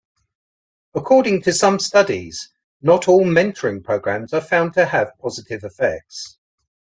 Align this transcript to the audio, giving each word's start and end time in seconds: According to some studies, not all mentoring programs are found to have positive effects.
According 0.95 1.43
to 1.43 1.53
some 1.53 1.77
studies, 1.77 2.51
not 2.81 3.07
all 3.07 3.23
mentoring 3.23 3.83
programs 3.83 4.33
are 4.33 4.41
found 4.41 4.73
to 4.73 4.87
have 4.87 5.15
positive 5.21 5.63
effects. 5.63 6.39